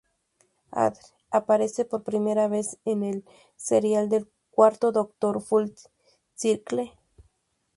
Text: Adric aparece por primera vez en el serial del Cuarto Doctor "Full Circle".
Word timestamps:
Adric 0.71 1.13
aparece 1.29 1.85
por 1.85 2.01
primera 2.03 2.47
vez 2.47 2.79
en 2.85 3.03
el 3.03 3.23
serial 3.55 4.09
del 4.09 4.27
Cuarto 4.49 4.91
Doctor 4.91 5.43
"Full 5.43 5.69
Circle". 6.33 6.93